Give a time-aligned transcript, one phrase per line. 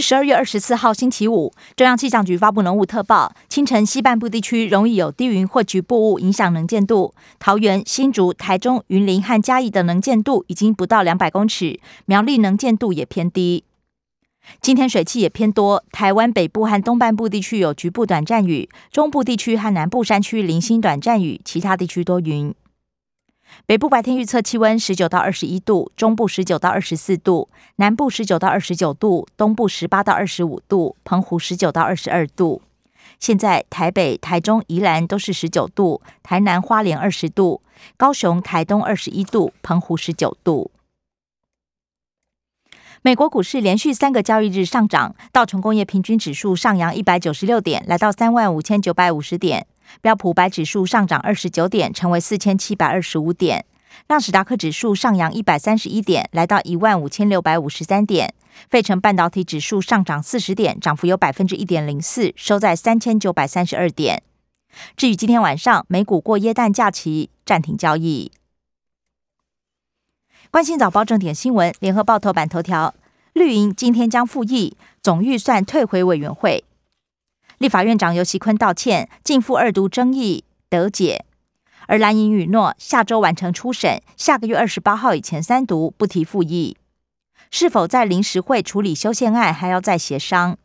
[0.00, 1.52] 十二月二十四号，星期五。
[1.76, 7.14] 中央气象局发布浓雾特报，清晨西半部地区容易有低云或局部雾影响能见度。
[7.38, 13.64] 桃园、新竹、台中、云林和嘉义的能见度已经不到两百公尺，苗栗能见度也偏低。
[14.62, 22.54] 今天水汽也偏多，台湾北部和东半部地区有局部短暂雨，中部地区和南部山区零星短暂雨，其他地区多云。
[23.66, 32.62] 北部白天预测气温十九到二十一度，中部十九到二十四度，南部十九到二十九度，东部十八到二十五度，澎湖十九到二十二度。
[33.18, 37.60] 现在台北、台中、宜兰都是十九度，台南、花莲二十度，
[37.96, 40.70] 高雄、台东二十一度，澎湖十九度。
[43.02, 49.66] 美国股市连续三个交易日上涨，道琼工业平均指数上扬一百九十六点，来到三万五千九百五十点。
[50.00, 53.64] 标普白指数上涨二十九点，成为四千七百二十五点。
[54.08, 58.32] 纳斯达克指数上扬一百三十一点，来到一万五千六百五十三点。
[58.68, 64.22] 费城半导体指数上涨四十点，涨幅有百分之一点零四，收在三千九百三十二点。
[64.96, 68.30] 至于今天晚上美股过耶诞假期暂停交易。
[70.50, 72.94] 关心早报正点新闻，联合报头版头条：
[73.32, 76.64] 绿营今天将复议总预算退回委员会。
[77.60, 81.26] 立法院长尤锡坤道歉，禁复二读争议得解，
[81.88, 86.78] 而蓝营允诺下周完成初审，下个月二十八号以前三读不提复议。
[87.50, 90.56] 是否在临时会处理修宪案，还要再协商。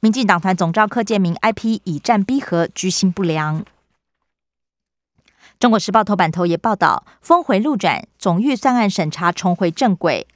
[0.00, 3.62] 民进党团总召柯建明 IP 以战逼和，居心不良。
[5.60, 10.26] 中国时报头版头也报道，峰回路转，总预算案审查重回正轨，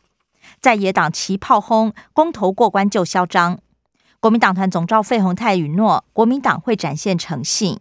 [0.60, 3.58] 在野党齐炮轰公投过关就嚣张。
[4.20, 7.78] 国民党团总召费鸿泰允诺，国民党会展现诚信，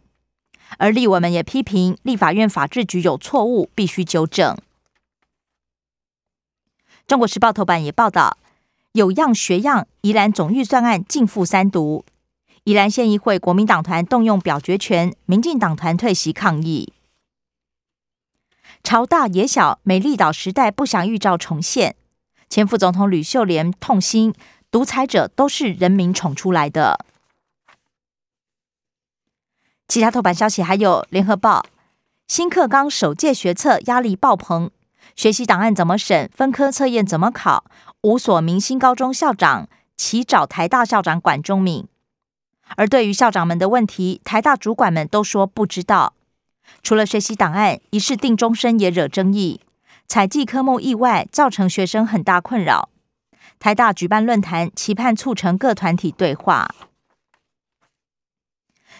[0.77, 4.55] 而立委们也批评立法院法制局有错误，必须纠正。
[7.07, 8.37] 中国时报头版也报道，
[8.91, 12.05] 有样学样，宜兰总预算案进复三读，
[12.65, 16.93] 宜兰县议会国民党团动用表决权，民进党团退席抗议。
[18.83, 21.95] 朝大野小，美丽岛时代不祥预兆重现，
[22.47, 24.35] 前副总统吕秀莲痛心。
[24.69, 27.05] 独裁者都是人民宠出来的。
[29.87, 31.65] 其他头版消息还有：联合报
[32.27, 34.69] 新课纲首届学测压力爆棚，
[35.15, 36.29] 学习档案怎么审？
[36.35, 37.63] 分科测验怎么考？
[38.01, 41.87] 五所明星高中校长齐找台大校长管中敏，
[42.75, 46.13] 而对于校长们的问题，台大主管们都说不知道。
[46.83, 49.61] 除了学习档案一试定终身也惹争议，
[50.05, 52.89] 采集科目意外造成学生很大困扰。
[53.59, 56.73] 台大举办论坛，期盼促成各团体对话。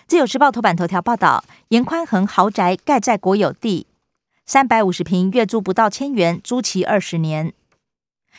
[0.07, 3.88] 自由时报头版头条报道：严宽恒豪宅盖在国有地，
[4.46, 7.53] 三百五十平，月租不到千元，租期二十年。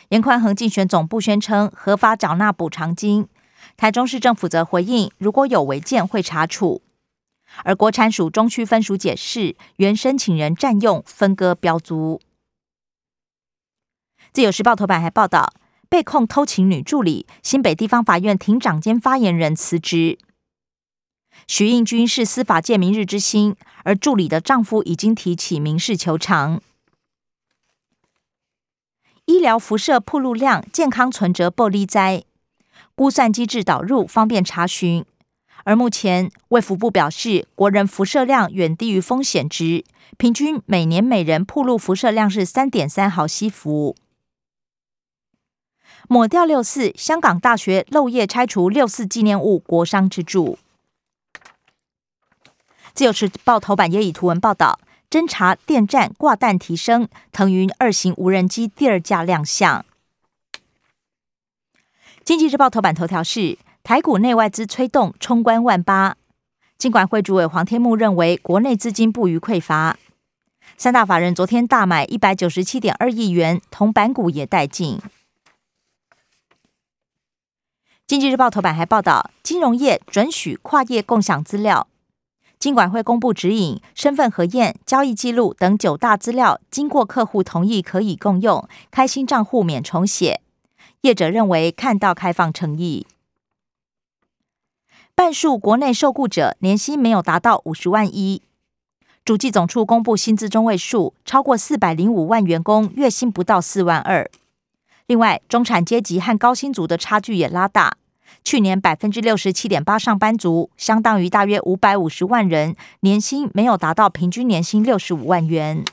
[0.09, 3.27] 严宽恒竞选总部宣称合法缴纳补偿金，
[3.77, 6.81] 台中市政府则回应，如果有违建会查处。
[7.63, 12.19] 而国产署中区分署解释，原申请人占用分割标租。
[14.33, 15.53] 自由时报头版还报道。
[15.89, 20.19] 被控偷情女助理，新北地方法院庭长兼发言人辞职。
[21.47, 26.61] 徐应军是司法界明日之星，而助理的丈夫已经提起民事求偿。
[29.25, 32.23] 医疗辐射铺路量，健康存折玻璃灾，
[32.93, 35.03] 估算机制导入方便查询。
[35.63, 39.83] 而目前卫福部表示，国人辐射量远低于风险值，
[40.17, 43.95] 平均每年每人铺路辐射量是三点三毫西弗。
[46.11, 50.57] 抹掉六四，香港大学漏夜拆除六四纪念物国殇之柱。
[52.95, 59.85] 自由时报头版也以图文报道，侦查电站挂弹提升，腾云二型无人机第二架亮相。
[62.25, 66.17] 经济日报头版头条是台股内外资催动冲关万八，
[66.79, 69.95] 尽管会主委黄天木认为国内资金不予匮乏，
[70.75, 74.99] 三大法人昨天大买一百九十七点二亿元，同板股也带进。
[78.09, 81.87] 经济日报头版还报道，金融业准许跨业共享资料。
[82.57, 90.41] 金管会公布指引，身份核验、交易记录等九大资料，经过客户同意可以共用，开新账户免重写。
[91.01, 93.05] 业者认为看到开放诚意。
[95.13, 98.41] 半数国内受雇者年薪没有达到五十万一。
[99.23, 104.27] 主计总处公布薪资中位数，超过四百零五万员工月薪不到四万二。
[105.05, 107.97] 另外，中产阶级和高薪族的差距也拉大。
[108.43, 115.83] 去年百分之六十七点八上班族，相当于大约五百五十万人，年薪没有达到平均年薪六十五万元。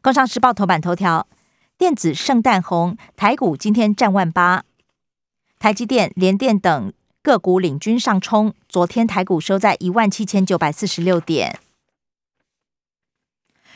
[0.00, 1.28] 工商时报头版头条：
[1.78, 4.64] 电子圣诞红，台股今天占万八，
[5.58, 6.92] 台积电、联电等
[7.22, 8.52] 个股领军上冲。
[8.68, 11.58] 昨天台股收在一万七千九百四十六点。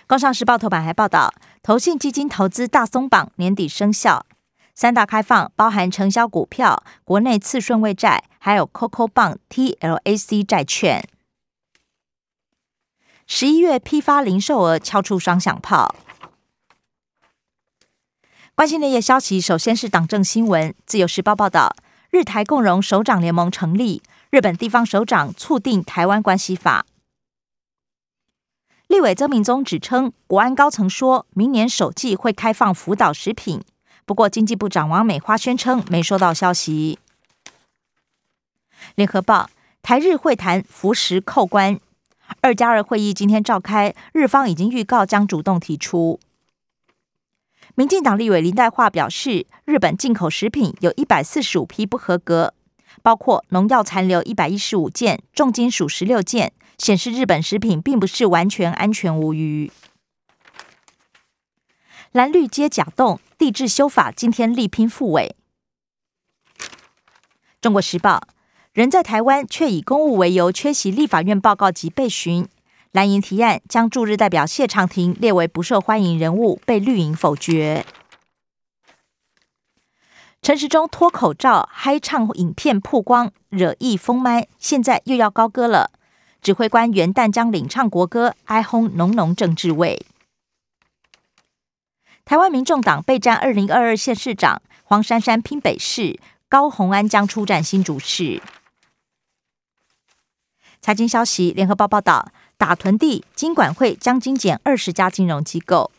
[0.08, 4.26] 工商时报头版还报道，投信基金投资大松绑，年底生效。
[4.76, 11.08] 三大开放包含承销股票、国内次顺位债，还有 COCO 棒 TLAC 债券。
[13.26, 15.94] 十一月批发零售额敲出双响炮。
[18.54, 20.74] 关心内页消息，首先是党政新闻。
[20.84, 21.74] 自由时报报道，
[22.10, 26.84] 日台共荣首长联盟成立，日本地方首长促订台湾关系法。
[28.88, 33.64] 立委曾明宗指称，国安高层说明年首季会开放福岛食品。
[34.06, 37.00] 不过，经济部长王美花宣称没收到消息。
[38.94, 39.50] 联合报
[39.82, 41.80] 台日会谈扶石扣关，
[42.40, 46.20] 二加二会议今天召开，日方已经预告将主动提出。
[47.74, 52.54] 民进党立委林代化表示，日本进口食品有一百四十五批不合格，
[53.02, 59.72] 包括农药残留一百一十五件，重金属十六件，显示日本食品并不是完全安全无虞。
[62.16, 65.36] 蓝绿皆假动，地质修法今天力拼复委。
[67.60, 68.26] 中国时报
[68.72, 72.48] 人在台湾却以公务为由缺席立法院报告及被询，
[72.90, 77.84] 蓝营提案将驻日代表谢长廷列为不受欢迎人物，被绿营否决。
[80.40, 85.90] 陈时中脱口罩嗨唱影片曝光，惹意封麦，现在又要高歌了。
[86.40, 90.06] 指挥官元旦将领唱国歌，哀轰浓浓政治味。
[92.26, 96.18] 台湾民众党备战二零二二县市长，黄珊珊拼北市，
[96.48, 98.42] 高鸿安将出战新竹市。
[100.80, 105.92] 财经消息，联合报报道，打屯地，金管会将精简二十家金融机构。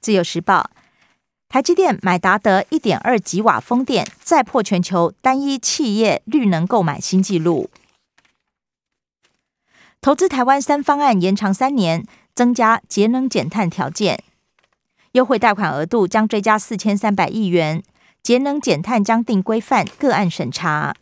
[0.00, 0.70] 自由时报，
[1.50, 7.68] 台积电买达德一点二吉瓦风电，再破全球单一企业绿能购买新纪录。
[10.00, 12.06] 投资台湾三方案延长三年。
[12.34, 14.22] 增加节能减碳条件，
[15.12, 17.82] 优惠贷款额度将追加四千三百亿元，
[18.22, 20.96] 节能减碳将定规范个案审查。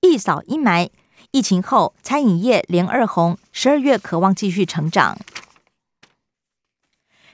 [0.00, 0.90] 一扫阴霾，
[1.30, 5.18] 疫情后餐饮业连二红，十二月渴望继续成长。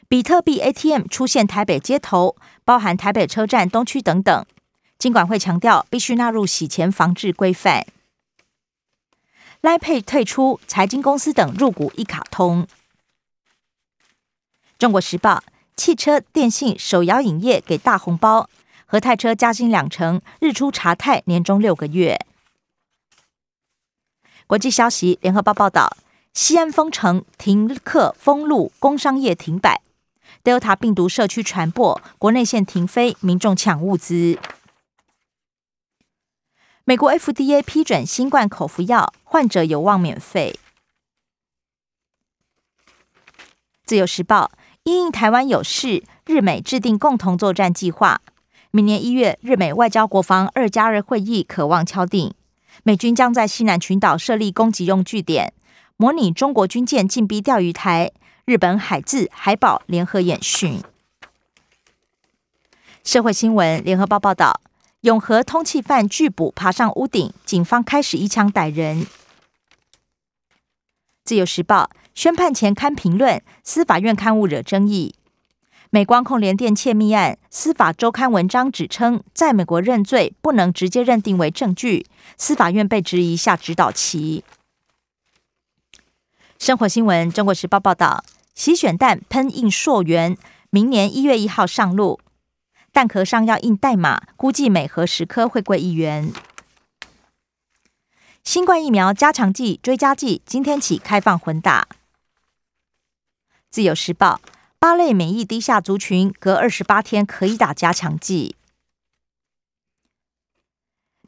[0.09, 2.35] 比特币 ATM 出现台北街头，
[2.65, 4.47] 包含台北车站、东区等等，
[4.99, 7.87] 金管会强调必须纳入洗钱防治规范。
[9.61, 12.67] 赖配退出财经公司等入股一卡通。
[14.79, 15.43] 中国时报：
[15.77, 18.49] 汽车、电信、手摇影业给大红包，
[18.87, 22.25] 和泰车加薪两成，日出茶泰年终六个月。
[24.47, 25.97] 国际消息：联合报报道，
[26.33, 29.83] 西安封城、停课、封路，工商业停摆。
[30.45, 34.39] Delta 病毒社区传播，国内线停飞，民众抢物资。
[36.85, 40.59] 美国 FDA 批准新冠口服药，患者有望免费。
[43.85, 44.51] 自由时报
[44.85, 48.23] 因应台湾有事，日美制定共同作战计划。
[48.71, 52.33] 明年一月，日美外交国防二加二会议渴望敲定，
[52.85, 55.53] 美军将在西南群岛设立攻击用据点，
[55.99, 58.13] 模拟中国军舰进逼钓鱼台。
[58.47, 60.83] 日本海自海保联合演训。
[63.05, 64.63] 社会新闻，联合报报道。
[65.03, 69.07] 永和通缉犯拒捕爬上屋顶，警方开始一枪逮人。
[71.25, 75.15] 自由时报宣判前刊评论，司法院刊物惹争议。
[75.91, 82.05] 美光控联电窃密案，司法周刊文章指称，在美国认罪不能直接认定为证据，
[82.37, 84.43] 司法院被质疑下指导棋。
[86.59, 88.25] 生活新闻，中国时报报道，
[88.57, 90.37] 洗选蛋喷印溯源，
[90.71, 92.19] 明年一月一号上路。
[92.99, 96.33] 蛋壳上要印代码，估计每盒十颗会贵一元。
[98.43, 101.87] 新冠疫苗加强剂、追加剂今天起开放混打。
[103.71, 104.41] 自由时报：
[104.81, 108.57] 八类免疫低下族群隔二十八天可以打加强剂。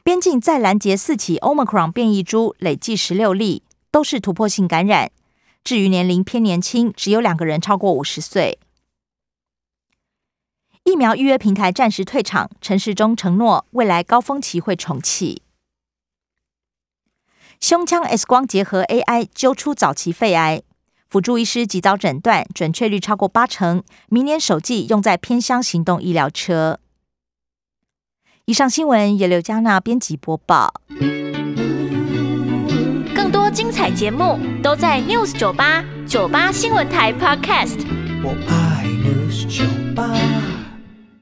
[0.03, 5.09] 边境再拦截四起 Omicron 变异株，累计十六例，都是突破性感染。
[5.63, 8.59] 至于年龄偏年轻，只有两个人超过五十岁。
[10.91, 15.41] 疫苗预约平台暂时退场，陈时中承诺未来高峰期会重启。
[17.61, 20.63] 胸腔 X 光结合 AI 揪出早期肺癌，
[21.07, 23.83] 辅助医师及早诊断，准确率超过八成。
[24.09, 26.79] 明年首季用在偏乡行动医疗车。
[28.43, 30.73] 以上新闻由刘嘉娜编辑播报。
[33.15, 37.79] 更多精彩节目都在 News 九八九八新闻台 Podcast。
[38.23, 39.63] 我爱 News 酒
[39.95, 40.40] 吧。